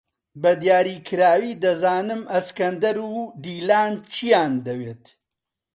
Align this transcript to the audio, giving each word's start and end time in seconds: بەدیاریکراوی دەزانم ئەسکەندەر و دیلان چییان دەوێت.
بەدیاریکراوی 0.41 1.59
دەزانم 1.63 2.21
ئەسکەندەر 2.33 2.97
و 3.13 3.21
دیلان 3.43 3.93
چییان 4.13 4.53
دەوێت. 4.65 5.03